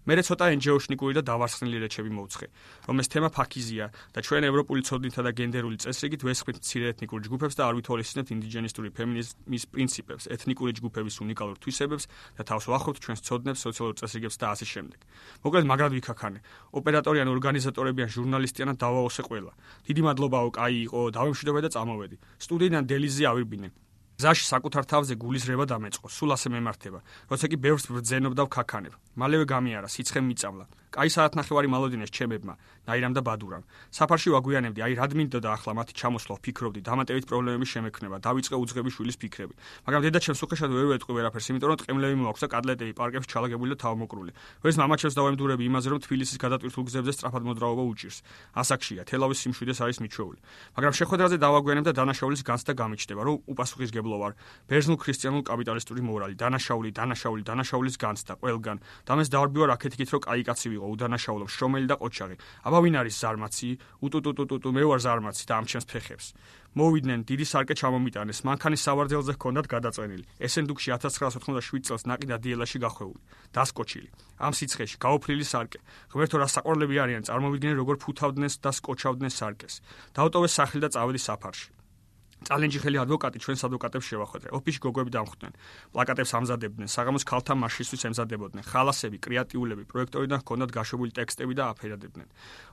მე 0.05 0.21
ცოტა 0.21 0.47
ენჯეოშნიკური 0.53 1.17
და 1.17 1.23
დავარსნილი 1.25 1.79
რეჩები 1.81 2.11
მოვცხე, 2.12 2.47
რომ 2.93 2.97
ეს 3.01 3.09
თემა 3.09 3.29
ფაქიზია 3.33 3.87
და 4.12 4.21
ჩვენ 4.21 4.45
ევროპული 4.53 4.85
ცოდნითა 4.85 5.21
და 5.25 5.31
გენდერული 5.33 5.81
წესრიგით 5.81 6.21
ვესხვით 6.29 6.56
მცირე 6.61 6.87
ეთნიკური 6.93 7.25
ჯგუფებს 7.25 7.56
და 7.56 7.62
არ 7.65 7.75
ვითვალისწინებთ 7.81 8.29
ინდიჯენისტური 8.37 8.89
ფემინიზმის 8.93 9.65
პრინციპებს, 9.73 10.29
ეთნიკური 10.29 10.73
ჯგუფების 10.77 11.15
უნიკალურ 11.25 11.56
თვისებებს 11.56 12.05
და 12.37 12.43
თავს 12.45 12.65
ვახობთ 12.69 12.99
ჩვენს 13.01 13.21
ცოდნებს, 13.25 13.61
სოციალურ 13.65 13.95
წესრიგებს 13.97 14.37
და 14.37 14.47
ასე 14.53 14.67
შემდეგ. 14.69 15.01
მოკლედ 15.41 15.65
მაგრად 15.65 15.93
ვიქაქანე. 15.97 16.39
ოპერატორი 16.77 17.19
ან 17.25 17.29
ორგანიზატორები 17.33 18.01
ან 18.05 18.11
ჟურნალისტი 18.12 18.61
ან 18.61 18.77
დავაოსე 18.77 19.23
ყველა. 19.25 19.53
დიდი 19.89 20.03
მადლობაო, 20.05 20.49
კაი 20.53 20.77
იყო, 20.85 21.01
დავემშვიდობე 21.17 21.61
და 21.65 21.69
წამოვედი. 21.73 22.17
სტუდიიდან 22.45 22.83
დელიზე 22.85 23.25
ავირბინე. 23.25 23.83
ზაში 24.14 24.46
საკუთარ 24.46 24.84
თავზე 24.87 25.14
გულისრება 25.19 25.64
დამეწყო, 25.66 26.06
სულ 26.06 26.31
ასე 26.38 26.49
მემართება, 26.55 26.99
როცა 27.31 27.46
კი 27.50 27.56
ბევრს 27.58 27.90
ბრძენობდა 27.90 28.43
ვქაქანებ. 28.46 28.94
მალევე 29.19 29.44
გამიარა, 29.50 29.88
სიცხე 29.90 30.20
მიწავლა. 30.22 30.66
კაი 30.94 31.11
საათნახევარი 31.11 31.69
მალოდინეს 31.75 32.11
ჩემებმა, 32.14 32.55
ნაირამ 32.87 33.14
და 33.19 33.22
ბადურამ. 33.26 33.66
საფარში 33.90 34.31
ვაგვიანებდი, 34.31 34.78
აი 34.78 34.94
რად 34.94 35.12
მინდოდა 35.19 35.43
და 35.43 35.49
ახლა 35.58 35.72
მათი 35.75 35.93
ჩამოსვლა 35.99 36.34
ვფიქრობდი, 36.38 36.81
დამატებით 36.87 37.25
პრობლემების 37.26 37.70
შემექნება, 37.75 38.16
დავიწყე 38.22 38.55
უძღები 38.55 38.90
შვილის 38.94 39.16
ფიქრები. 39.19 39.55
მაგრამ 39.90 40.00
დედა 40.06 40.19
ჩემს 40.22 40.40
უხეშად 40.46 40.70
ვერ 40.70 40.87
ვეტყვი 40.94 41.12
ვერაფერს, 41.19 41.46
იმიტომ 41.50 41.69
რომ 41.75 41.78
ტყემლები 41.82 42.14
მოაქვს 42.14 42.43
და 42.46 42.49
კადლეტები 42.55 42.93
პარკებში 42.94 43.28
ჩალაგებული 43.34 43.70
და 43.75 43.78
თავმოკრული. 43.82 44.32
ვერს 44.62 44.76
მამაჩემს 44.78 45.14
დავემდურები 45.19 45.62
იმაზე, 45.67 45.88
რომ 45.90 45.99
თბილისის 46.06 46.38
გადატვირთულ 46.38 46.84
გზებზე 46.87 47.12
სწრაფად 47.19 47.43
მოძრაობა 47.43 47.82
უჭირს. 47.90 48.19
ასაკშია, 48.55 49.03
თელავის 49.03 49.39
სიმშვიდეს 49.43 49.79
არის 49.82 49.98
მიჩვეული. 49.98 50.39
მაგრამ 50.79 50.93
შეხვედრაზე 50.94 51.36
დავაგვიანებ 51.43 51.84
და 51.91 51.93
დანაშაულის 51.98 52.43
განცდა 52.46 52.72
გამიჩნდება, 52.79 53.22
რომ 53.27 53.36
უპასუხისგებლო 54.05 54.17
ვარ. 54.20 54.32
ბერძნულ 54.69 54.99
ქრისტიანულ 55.01 55.43
კაპიტალისტური 55.49 56.03
მორალი, 56.05 56.34
დანაშაული, 56.37 56.91
დანაშაული, 56.93 57.43
დანაშაულის 57.49 57.96
განცდა 57.96 58.34
ყველგან. 58.41 58.79
დამეს 59.08 59.29
დავარბიო 59.32 59.65
რაკეთიკით, 59.73 60.08
რომ 60.13 60.20
კაი 60.25 60.43
კაცი 60.44 60.69
ვიყო. 60.73 60.87
უდანაშაულო 60.94 61.46
შრომელი 61.49 61.87
და 61.89 61.96
ყოჩაღი. 61.96 62.37
აბა 62.65 62.79
ვინ 62.84 62.94
არის 63.01 63.15
ზარმაცი? 63.23 63.70
უტუტუტუტუტუ 64.05 64.69
მე 64.77 64.82
ვარ 64.84 65.01
ზარმაცი 65.01 65.44
და 65.49 65.53
ამ 65.58 65.65
ჩემს 65.65 65.87
ფეხებს. 65.89 66.27
მოვიდნენ 66.75 67.20
დიდი 67.23 67.46
სარკე 67.46 67.75
ჩამომიტანეს, 67.79 68.39
მანქანის 68.43 68.82
სავარძელზე 68.82 69.32
ჰქონდათ 69.39 69.67
გადაწვენილი. 69.70 70.25
ესენდუქში 70.43 70.91
1997 70.91 71.87
წელს 71.87 72.03
ნაკი 72.11 72.27
და 72.27 72.37
დიელაში 72.43 72.79
გახვეული. 72.82 73.20
დასკოჩილი. 73.55 74.11
ამ 74.43 74.53
სიცხეში 74.58 74.96
გაოფრილი 74.99 75.46
სარკე. 75.46 75.79
ღმერთო 76.11 76.37
რა 76.43 76.49
საყვარლები 76.51 76.96
არიან, 76.99 77.23
წარმოვიდგინე 77.31 77.75
როგორ 77.79 77.96
ფუთავდნენ 78.03 78.51
და 78.58 78.70
სკოჩავდნენ 78.75 79.31
სარკეს. 79.31 79.75
დაუტოვეს 80.19 80.53
სახლი 80.58 80.79
და 80.82 80.89
წავედი 80.91 81.20
საფარში. 81.23 81.83
წალენჯიხელი 82.44 82.98
ადვოკატი 83.05 83.39
ჩვენს 83.44 83.60
ადვოკატებს 83.67 84.05
შევახვედრე. 84.05 84.48
ოფისში 84.55 84.81
გოგოები 84.84 85.10
დამხვდნენ. 85.17 85.53
პლაკატებს 85.94 86.31
ამზადებდნენ, 86.39 86.89
საღამოს 86.89 87.24
ქალთა 87.24 87.53
მარშისთვის 87.56 88.03
ემზადებოდნენ. 88.08 88.63
ხალასები, 88.69 89.17
კრეატიულები, 89.24 89.84
პროექტორიდან 89.89 90.39
ჰქონდათ 90.44 90.70
გაშვებული 90.77 91.10
ტექსტები 91.17 91.53
და 91.58 91.63
აფერადებდნენ. 91.72 92.29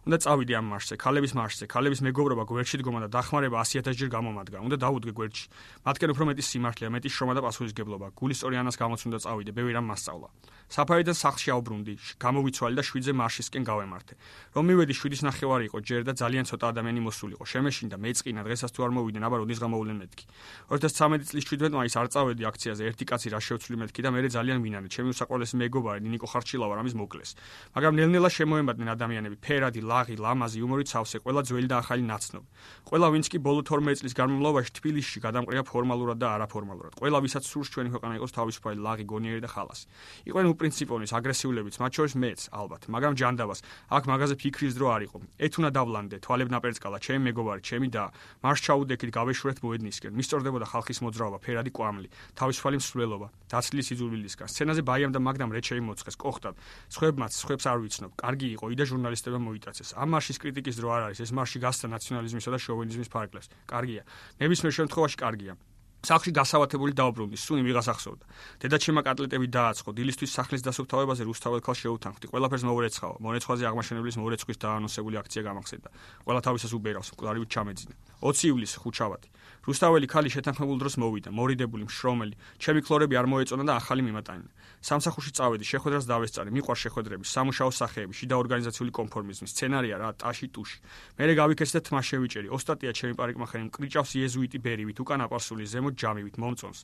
უნდა 0.06 0.18
წავიდე 0.24 0.54
ამ 0.60 0.66
მარშზე, 0.72 0.96
ქალების 0.98 1.32
მარშზე, 1.40 1.66
ქალების 1.72 2.00
მეგობრობა 2.06 2.44
გვერდში 2.52 2.78
დგომა 2.82 3.00
და 3.06 3.10
დახმარება 3.16 3.58
100000 3.64 3.96
ჯერ 3.96 4.10
გამომადგა. 4.12 4.58
უნდა 4.68 4.78
დაუდგე 4.84 5.12
გვერდში. 5.16 5.46
მათკენ 5.86 6.10
უფრო 6.14 6.24
მეტი 6.30 6.44
სიმართლეა, 6.50 6.90
მეტი 6.92 7.10
შრომა 7.16 7.34
და 7.38 7.42
პასუხისგებლობა. 7.46 8.08
გულისტორი 8.18 8.56
ანას 8.62 8.76
გამოც 8.82 9.02
უნდა 9.08 9.18
წავიდე, 9.26 9.52
ბევრი 9.56 9.72
რამ 9.78 9.86
მასწავლა. 9.92 10.30
საფარიდან 10.72 11.16
სახლში 11.16 11.50
აუბრუნდი, 11.52 11.94
გამოვიცვალე 12.16 12.76
და 12.80 12.84
შვიდზე 12.88 13.12
მარშისკენ 13.12 13.64
გავემართე. 13.68 14.14
რომ 14.56 14.64
მივედი 14.72 14.94
შვიდის 14.96 15.22
ნახევარი 15.28 15.64
იყო 15.68 15.78
ჯერ 15.84 16.02
და 16.08 16.14
ძალიან 16.16 16.46
ცოტა 16.48 16.66
ადამიანი 16.72 17.02
მოსულიყო. 17.08 17.44
შემეშინდა, 17.44 17.96
მეწყინა, 18.00 18.42
დღესაც 18.48 18.72
თუ 18.72 18.80
არ 18.88 18.92
მოვიდნენ, 18.96 19.24
აბა 19.28 19.38
როდის 19.44 19.60
გამოვლენ 19.62 19.98
მეთქი. 20.02 20.26
2013 20.72 21.30
წლის 21.30 21.46
17 21.46 21.78
მაისს 21.78 21.98
არ 22.02 22.08
წავედი 22.14 22.44
აქციაზე 22.52 22.82
ერთი 22.90 23.04
კაცი 23.06 23.28
რა 23.32 23.40
შევცვლი 23.46 23.76
მეთქი 23.82 24.02
და 24.02 24.10
მე 24.12 24.20
ძალიან 24.32 24.60
ვინანე. 24.66 24.88
ჩემი 24.90 25.10
უსაყვალესი 25.14 25.56
მეგობარი 25.62 26.00
ნინიკო 26.02 26.28
ხარჩილავა 26.32 26.74
რამის 26.80 26.96
მოკლეს. 26.98 27.32
მაგრამ 27.76 27.94
ნელ-ნელა 28.00 28.30
შემოემატნენ 28.38 28.90
ადამიანები. 28.96 29.36
ფერადი 29.46 29.82
ლაღი 29.82 30.16
ლამაზი 30.18 30.58
იუმორით 30.62 30.88
სავსე 30.94 31.18
ყველა 31.24 31.42
ძველი 31.48 31.68
და 31.72 31.78
ახალი 31.84 32.04
ნაცნობი 32.08 32.48
ყველა 32.88 33.08
ვინც 33.14 33.26
კი 33.32 33.38
ბოლო 33.40 33.62
12 33.64 34.02
წლის 34.02 34.14
განმავლობაში 34.20 34.72
თბილისში 34.80 35.18
გადამყრია 35.26 35.64
ფორმალურად 35.64 36.18
და 36.20 36.28
არაფორმალურად. 36.36 36.94
ყველა 37.00 37.18
ვისაც 37.24 37.44
სურს 37.46 37.70
ჩვენი 37.72 37.90
ქვეყანა 37.94 38.14
იყოს 38.20 38.32
თავისუფალი 38.36 38.78
ლაღი 38.82 39.06
გონიერი 39.12 39.42
და 39.46 39.50
ხალასი 39.52 39.86
იყვნენ 40.28 40.48
უპრინციპონის 40.52 41.12
აგრესიულებიც 41.18 41.76
მათ 41.82 41.92
შორის 41.98 42.14
მეც 42.24 42.40
ალბათ. 42.52 42.82
მაგრამ 42.92 43.14
ჯანდაბას 43.20 43.60
აქ 43.96 44.04
მაგაზე 44.12 44.36
ფიქრის 44.42 44.74
დრო 44.76 44.88
არ 44.96 45.02
იყო. 45.08 45.18
ეთუნა 45.46 45.70
დავლანდე 45.72 46.18
თვალებ 46.26 46.50
ნაპერწკალა 46.52 46.98
ჩემი 47.06 47.22
მეგობარი 47.32 47.62
ჩემი 47.62 47.88
და 47.96 48.04
მარშ 48.44 48.60
ჩაუდექით 48.66 49.12
გავეშურეთ 49.42 49.62
მოედნისკენ. 49.66 50.14
მისწორდებოდა 50.14 50.66
ხალხის 50.70 51.00
მოძრაობა 51.02 51.38
ფერადი 51.42 51.72
კვამლი 51.74 52.08
თავისუფალი 52.38 52.78
მსვლელობა 52.78 53.28
დაცლის 53.50 53.88
იძულვილისგან 53.94 54.48
სცენაზე 54.54 54.82
ბაიამ 54.86 55.12
და 55.16 55.20
მაგდამ 55.26 55.50
რეჩეი 55.58 55.82
მოცხეს 55.82 56.16
კოხტად 56.22 56.56
სხვებმაც 56.94 57.32
სხვებს 57.34 57.66
არ 57.66 57.78
ვიცნობ. 57.82 58.12
კარგი 58.22 58.48
იყო 58.56 58.66
იდა 58.78 58.86
ჟურნალისტებმა 58.86 59.42
მოიტაცეს. 59.50 59.90
ამ 59.98 60.08
მარშის 60.14 60.38
კრიტიკის 60.38 60.76
დრო 60.78 60.88
არ 60.94 61.02
არის. 61.10 61.20
ეს 61.26 61.32
მარში 61.34 61.58
გასცა 61.66 61.86
ნაციონალიზმისა 61.90 62.50
და 62.54 62.60
შოვინიზმის 62.62 63.10
ფარგლებს. 63.10 63.48
კარგია. 63.66 64.02
ნებისმიერ 64.38 64.74
შემთხვევაში 64.78 65.18
კარგია 65.18 65.54
სახში 66.02 66.32
გასავათებული 66.34 66.98
დაუბრუნდი, 66.98 67.38
სუნი 67.38 67.62
ვიღას 67.62 67.88
ახსოვდა. 67.94 68.26
დედაჩემა 68.58 69.02
კატლეტები 69.06 69.48
დააცხო, 69.54 69.94
დილისთვის 69.94 70.32
სახლის 70.34 70.66
დასუფთავებაზე 70.66 71.24
რუსთაველ 71.30 71.62
ქალ 71.62 71.76
შეუთანხმდი. 71.78 72.26
ყველაფერს 72.34 72.64
მოურეცხაო. 72.66 73.14
მონეცხვაზე 73.22 73.64
აღმაშენებლის 73.70 74.18
მოურეცხვის 74.18 74.58
დაანონსებული 74.66 75.16
აქცია 75.22 75.42
გამახსენდა. 75.46 75.90
ყველა 76.26 76.42
თავისას 76.42 76.72
უბერავს, 76.74 77.10
მკვდარივით 77.14 77.50
ჩამეძინა. 77.54 77.96
20 78.18 78.50
ივლისი 78.50 78.78
ხუჩავათი. 78.82 79.30
რუსთაველი 79.62 80.08
ქალი 80.10 80.30
შეთანხმებულ 80.34 80.78
დროს 80.82 80.96
მოვიდა, 80.98 81.30
მორიდებული, 81.30 81.86
მშრომელი. 81.86 82.36
ჩემი 82.58 82.82
ქლორები 82.82 83.14
არ 83.14 83.26
მოეწონა 83.30 83.64
და 83.70 83.74
ახალი 83.78 84.02
მიმატანა. 84.02 84.50
სამსახურში 84.82 85.32
წავედი, 85.38 85.64
შეხვედრას 85.70 86.06
დავესწარი, 86.10 86.50
მიყვარ 86.50 86.78
შეხვედრები, 86.82 87.24
სამუშაო 87.30 87.70
სახეები, 87.70 88.14
შიდა 88.18 88.36
ორგანიზაციული 88.42 88.90
კონფორმიზმი, 88.90 89.46
სცენარია 89.54 89.96
რა, 90.02 90.10
ტაში 90.18 90.48
ტუში. 90.50 90.78
მერე 91.22 91.34
გავიქეცი 91.38 91.74
და 91.78 91.82
თმა 91.86 92.02
შევიჭერი. 92.02 92.48
ოსტატია 92.50 92.90
ჩემი 92.90 93.14
პარიკმახერი, 93.22 93.64
მკრიჭავს 93.70 94.12
იეზუიტი 94.18 94.58
ბერივით, 94.66 94.98
უკან 94.98 95.22
აპარსული 95.30 95.64
ზემო 95.70 95.91
ჯამივით 95.98 96.36
მომწონს. 96.42 96.80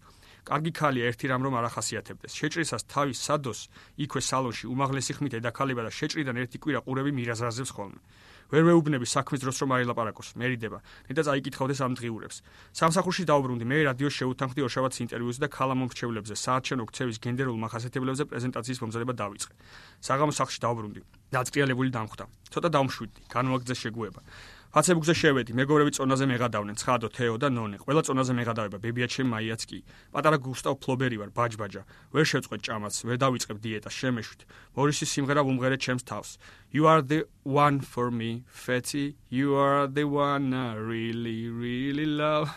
კარგი 0.47 0.71
ქალია, 0.71 1.11
ერთი 1.11 1.25
რამ 1.27 1.43
რომ 1.43 1.53
არ 1.59 1.65
ახასიათებდეს. 1.67 2.31
შეჭრისას 2.39 2.83
თავის 2.87 3.19
სადოს, 3.19 3.59
იქვე 3.99 4.21
სალონში 4.23 4.65
უმაღლესი 4.71 5.11
ხმით 5.19 5.33
ედაქალება 5.43 5.81
და 5.83 5.91
შეჭრიდან 5.91 6.35
ერთი 6.39 6.57
კვირა 6.63 6.79
ყურები 6.87 7.11
მირაზრაზებს 7.11 7.71
ხოლმე. 7.75 7.99
ვერ 8.47 8.63
მეუბნები 8.63 9.03
საქმის 9.03 9.43
დროს 9.43 9.57
რომ 9.59 9.71
არილაპარაკოს, 9.75 10.39
მერიდება. 10.39 10.79
ნედა 11.11 11.21
წაიკითხავდეს 11.27 11.79
ამ 11.83 11.93
დღიურებს. 11.99 12.37
სამსახურში 12.79 13.23
დაუბრუნდი, 13.27 13.65
მე 13.67 13.77
რადიოს 13.91 14.13
შეუთანხმდი 14.23 14.61
ორშაბათს 14.63 14.97
ინტერვიუზე 15.03 15.39
და 15.43 15.47
ქალამომრჩევლებზე, 15.51 16.33
საარჩევნო 16.47 16.83
ქცევის 16.87 17.17
გენდერულ 17.19 17.57
მახასიათებლებზე 17.67 18.23
პრეზენტაციის 18.31 18.79
მომზადება 18.87 19.13
დავიწყე. 19.19 19.53
საღამო 19.99 20.31
სახლში 20.31 20.59
დაუბრუნდი. 20.63 21.01
დაწყიალებული 21.35 21.89
დამხვდა. 21.91 22.25
ცოტა 22.55 22.69
დავმშვიდი, 22.71 23.19
განვაგრძე 23.27 23.75
შეგუება. 23.83 24.21
ფაცებუქზე 24.77 25.13
შევედი, 25.17 25.51
მეგობრები 25.57 25.91
წონაზე 25.97 26.25
მეღადავდნენ, 26.29 26.75
ცხადო, 26.77 27.07
თეო 27.09 27.35
და 27.41 27.49
ნონე. 27.49 27.81
ყველა 27.81 28.01
წონაზე 28.05 28.33
მეღადავება, 28.37 28.77
ბებია 28.77 29.07
ჩემ 29.09 29.33
მაიაც 29.33 29.61
კი. 29.65 29.79
პატარა 30.13 30.37
გუსტავ 30.37 30.77
ფლობერი 30.85 31.17
ვარ, 31.17 31.31
ბაჯბაჯა. 31.33 31.81
ვერ 32.13 32.25
შევწყვეტ 32.29 32.61
ჭამაც, 32.61 32.93
ვერ 33.09 33.17
დავიწყებ 33.17 33.57
დიეტას, 33.57 33.97
შემეშვით. 33.97 34.41
მორისის 34.77 35.09
სიმღერა 35.17 35.41
ვუმღერე 35.49 35.77
ჩემს 35.81 36.03
თავს. 36.05 36.37
You 36.69 36.85
are 36.85 37.01
the 37.01 37.25
one 37.41 37.81
for 37.81 38.13
me, 38.13 38.45
Fatty. 38.45 39.17
You 39.33 39.57
are 39.57 39.89
the 39.89 40.05
one 40.05 40.53
I 40.53 40.77
really 40.77 41.49
really 41.49 42.05
love. 42.05 42.53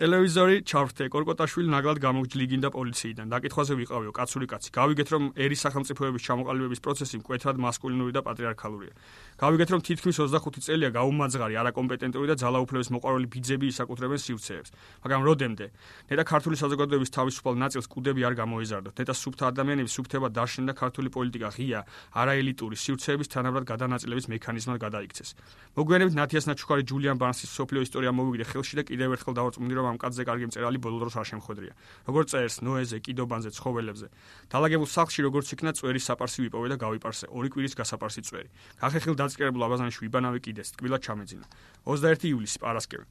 ტელევიზორი 0.00 0.56
ჩავრთე 0.70 1.04
კორკოტაშვილი 1.14 1.68
ნაგლად 1.74 1.98
გამოგჯლიგინდა 2.06 2.68
პოლიციიდან. 2.76 3.26
დაკითხვაზე 3.34 3.72
ვიყავიო 3.80 4.12
კაცური 4.18 4.46
კაცი. 4.46 4.68
გავიგეთ 4.78 5.08
რომ 5.14 5.22
ერის 5.36 5.60
სახელმწიფოების 5.66 6.22
ჩამოყალიბების 6.26 6.80
პროცესი 6.84 7.14
მკვეთრად 7.20 7.56
მასკულინური 7.64 8.12
და 8.16 8.20
პატრიარქალურია 8.26 8.94
გავიგეთ 9.36 9.68
რომ 9.68 9.80
თითქმის 9.84 10.16
25 10.16 10.64
წელია 10.64 10.90
გაუმაძღარი 10.96 11.54
არაკომპეტენტური 11.60 12.26
და 12.32 12.36
ძალაუფლების 12.40 12.88
მოყვარული 12.88 13.26
ბიძები 13.28 13.66
ისაკუთრებენ 13.68 14.20
სივრცეებს. 14.24 14.70
მაგრამ 15.04 15.22
როდემდე 15.28 15.66
ნეტა 16.08 16.24
ქართული 16.24 16.56
საზოგადოების 16.56 17.10
თავისუფალ 17.12 17.54
ნაწილს 17.60 17.86
კუდები 17.92 18.20
არ 18.24 18.34
გამოეზარდოთ. 18.40 18.94
ნეტა 18.96 19.12
სუფთა 19.12 19.44
ადამიანების 19.52 19.92
სუფთება 19.92 20.28
დაშინდა 20.32 20.72
ქართული 20.72 21.08
პოლიტიკა 21.12 21.48
ღია 21.52 21.80
არაელიტური 22.16 22.76
სივრცეების 22.80 23.28
თანაბრად 23.28 23.64
გადანაწილების 23.68 24.26
მექანიზმად 24.32 24.76
გადაიქცეს. 24.80 25.28
მოგვიანებით 25.76 26.14
ნათიას 26.16 26.44
ნაჩუქარი 26.48 26.82
ჯულიან 26.88 27.16
ბანსის 27.20 27.50
სოფლიო 27.52 27.80
ისტორია 27.84 28.10
მოვიგდე 28.16 28.44
ხელში 28.56 28.74
და 28.80 28.82
კიდევ 28.88 29.08
ერთხელ 29.20 29.34
დავა 29.36 29.50
მოვწმუნდი 29.56 29.74
რომ 29.76 29.86
ამ 29.88 29.98
კაცზე 29.98 30.22
კარგი 30.28 30.46
მწერალი 30.52 30.78
ბოლო 30.78 30.96
დროს 31.00 31.14
არ 31.16 31.26
შემხვედრია. 31.32 31.72
როგორც 32.06 32.28
წერს 32.32 32.56
ნოეზე, 32.60 32.96
კიდობანზე, 33.00 33.50
ცხოველებზე. 33.56 34.06
დაალაგებულ 34.52 34.88
სახლში 34.96 35.20
როგორც 35.24 35.46
იქნა 35.56 35.70
წვერის 35.76 36.04
საპარსი 36.08 36.38
ვიპოვე 36.44 36.68
და 36.72 36.76
გავიპარსე. 36.76 37.26
ორი 37.32 37.48
კვირის 37.48 37.74
გასაპარსი 37.80 38.20
წვერი. 38.28 38.48
გახეხილ 38.80 39.14
დაწყერებულ 39.16 39.62
აბაზანში 39.64 39.98
ვიბანავი 40.04 40.40
კიდეს, 40.44 40.68
თკბილად 40.76 41.00
ჩამეძინა. 41.06 41.46
21 41.88 42.28
ივლისი 42.36 42.58
პარასკევი. 42.60 43.04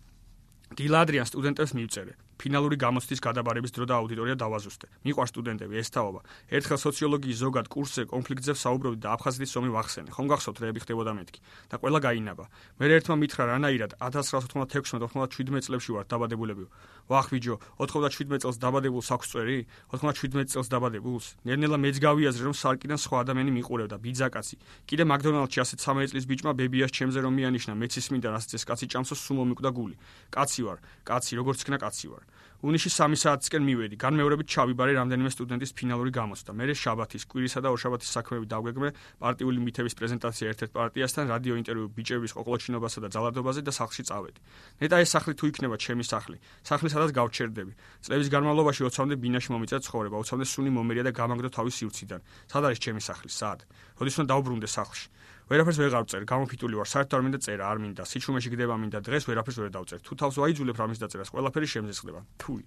გილადრიან 0.78 1.26
სტუდენტებს 1.26 1.72
მივწერე. 1.74 2.14
ფინალური 2.36 2.76
გამოცდის 2.76 3.20
გადაბარების 3.24 3.72
დრო 3.76 3.86
და 3.90 3.96
აუდიტორია 4.00 4.36
დავაზუსტე. 4.36 4.88
მიყვარ 5.06 5.28
სტუდენტები, 5.32 5.74
ესთაობა. 5.82 6.20
ერთხელ 6.52 6.80
სოციოლოგიის 6.86 7.38
ზოგად 7.44 7.66
კურსზე 7.72 8.04
კონფლიქტზე 8.12 8.54
საუბრობდი 8.60 9.00
და 9.06 9.10
აფხაზეთის 9.16 9.52
ომი 9.60 9.70
ვახსენე. 9.76 10.10
ხომ 10.16 10.28
გახსოვთ 10.32 10.58
რეები 10.64 10.80
ხდებოდა 10.84 11.12
მეთქი 11.16 11.40
და 11.72 11.76
ყველა 11.80 12.00
გაინაბა. 12.06 12.46
მე 12.80 12.86
ერთმა 12.96 13.16
მითხრა 13.24 13.44
რანაირად 13.56 13.92
1996-97 14.04 15.64
წლებში 15.66 15.92
ვარ 15.96 16.06
დაბადებულები. 16.12 16.66
ვახ 17.08 17.26
ვიჯო, 17.32 17.56
97 17.80 18.42
წელს 18.42 18.58
დაბადებულს 18.60 19.10
აქვს 19.16 19.28
წვერი? 19.32 19.58
97 19.94 20.50
წელს 20.50 20.68
დაბადებულს? 20.74 21.26
ნერნელა 21.46 21.78
მეც 21.78 21.96
გავიაზრე 22.02 22.44
რომ 22.50 22.56
სარკიდან 22.58 23.00
სხვა 23.00 23.18
ადამიანი 23.24 23.52
მიყურებდა, 23.58 23.96
ბიძაკაცი. 24.02 24.56
კიდე 24.90 25.04
მაკდონალდში 25.06 25.60
ასეთ 25.64 25.80
13 25.86 26.12
წლის 26.12 26.26
ბიჭმა 26.26 26.52
ბებიას 26.58 26.92
ჩემზე 26.92 27.20
რომ 27.22 27.34
მიანიშნა, 27.38 27.74
მეც 27.78 27.94
ისმინდა 28.02 28.30
რასაც 28.34 28.52
ეს 28.58 28.64
კაცი 28.66 28.86
ჭამსო 28.90 29.16
სულ 29.16 29.36
მომიკვდა 29.46 29.70
გული. 29.70 29.96
კაცი 30.34 30.62
ვარ, 30.66 30.80
კაცი, 31.06 31.32
როგორც 31.40 31.60
იქნა 31.62 31.78
კაცი 31.78 32.08
ვარ. 32.10 32.24
უნიში 32.66 32.90
3 32.90 33.14
საათისკენ 33.22 33.62
მივედი. 33.62 33.96
განმეორებით 34.02 34.48
ჩავიბარე 34.50 34.98
რამდენიმე 34.98 35.30
სტუდენტის 35.30 35.72
ფინალური 35.78 36.10
გამოცდა. 36.10 36.50
მე 36.58 36.74
შაბათის, 36.74 37.24
კვირისა 37.30 37.60
და 37.62 37.70
ორშაბათის 37.70 38.10
საქმეები 38.10 38.48
დავგეგმე 38.50 38.90
პარტიული 39.22 39.60
მითების 39.66 39.94
პრეზენტაცია 39.94 40.46
ერთ-ერთ 40.50 40.72
პარტიასთან, 40.74 41.24
რადიო 41.30 41.54
ინტერვიუ 41.62 41.88
ბიჭების 41.94 42.32
ყოყლოჩინობასა 42.34 43.00
და 43.06 43.10
ძალადობაზე 43.14 43.62
და 43.62 43.72
სახლში 43.80 44.04
წავედი. 44.10 44.40
ნეტა 44.82 44.98
ეს 44.98 45.10
სახლი 45.14 45.34
თუ 45.38 45.46
იქნება 45.54 45.76
ჩემი 45.78 46.04
სახლი. 46.10 46.38
სახლი 46.66 46.90
სადაც 46.90 47.10
გავჩერდები. 47.14 47.74
წლების 48.02 48.28
განმავლობაში 48.34 48.82
ოცამდე 48.90 49.16
ბინაში 49.22 49.50
მომიწა 49.54 49.78
ცხოვრება, 49.86 50.16
ოცამდე 50.26 50.46
სუნი 50.50 50.72
მომერია 50.74 51.04
და 51.06 51.12
გამაგდო 51.14 51.50
თავის 51.54 51.74
სივრციდან. 51.86 52.20
სად 52.50 52.64
არის 52.66 52.80
ჩემი 52.82 53.02
სახლი? 53.06 53.30
სად? 53.30 53.60
როდის 54.02 54.16
უნდა 54.18 54.28
დაუბრუნდე 54.34 54.68
სახლში? 54.74 55.06
ვერაფერს 55.46 55.78
ვერ 55.78 55.92
გავწერ, 55.94 56.22
გამოფიტული 56.26 56.74
ვარ, 56.74 56.90
საერთოდ 56.90 57.16
არ 57.16 57.24
მინდა 57.26 57.40
წერა, 57.46 57.66
არ 57.70 57.78
მინდა, 57.86 58.04
სიჩუმეში 58.10 58.50
გდება 58.50 58.76
მინდა, 58.82 59.00
დღეს 59.06 59.24
ვერაფერს 59.30 59.58
ვერ 59.62 59.70
დავწერ. 59.78 60.00
თუ 60.02 60.14
თავს 60.18 60.36
ვაიძულებ 60.42 60.78
რამის 60.82 61.00
დაწერას, 61.06 61.30
ყველაფერი 61.30 61.68
შემზესხდება. 61.70 62.22
თუი. 62.42 62.64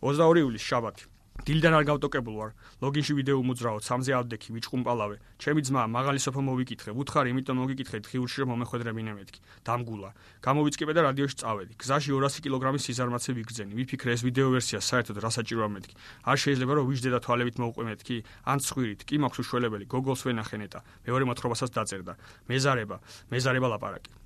22 0.00 0.40
ივლისი 0.48 0.64
შაბათი. 0.64 1.04
დილიდან 1.42 1.74
არ 1.74 1.84
გავტოკებულ 1.90 2.34
ვარ. 2.38 2.50
ლოგინში 2.78 3.12
ვიდეო 3.18 3.42
მოძრაო, 3.42 3.78
სამზე 3.82 4.12
ავდექი, 4.14 4.54
ვიჭყუმპალავე. 4.54 5.16
ჩემი 5.42 5.60
ძმა 5.66 5.82
მაღალი 5.90 6.20
სოფო 6.22 6.40
მოვიკითხე, 6.40 6.90
ვუთხარი, 6.94 7.28
იმიტომ 7.34 7.56
მოგიკითხე 7.58 7.98
დღიურში 8.06 8.38
რომ 8.46 8.48
მომეხვედრებინე 8.54 9.12
მეთქი. 9.18 9.40
დამგულა. 9.66 10.10
გამოვიწყებე 10.46 10.92
და 10.94 11.00
რადიოში 11.10 11.36
წავედი. 11.42 11.72
გზაში 11.74 12.10
200 12.14 12.38
კილოგრამის 12.38 12.82
სიზარმაცე 12.86 13.30
ვიგრძენი. 13.34 13.72
ვიფიქრე 13.74 14.10
ეს 14.14 14.22
ვიდეო 14.24 14.48
ვერსია 14.54 14.78
საერთოდ 14.78 15.16
რა 15.20 15.30
საჭიროა 15.34 15.68
მეთქი. 15.74 15.94
არ 16.22 16.36
შეიძლება 16.38 16.72
რომ 16.78 16.84
ვიждდე 16.88 17.10
და 17.12 17.18
თვალებით 17.20 17.56
მოუყვე 17.60 17.84
მეთქი. 17.90 18.16
ან 18.46 18.58
ცხვირით, 18.62 19.00
კი 19.04 19.14
მაქვს 19.18 19.38
უშველებელი, 19.42 19.84
გოგოლს 19.90 20.22
ვენახენეტა. 20.24 20.78
მეორე 21.02 21.24
მოთხრობასაც 21.28 21.70
დაწერდა. 21.74 22.14
მეზარება, 22.48 22.96
მეზარება 23.28 23.68
ლაპარაკი. 23.74 24.23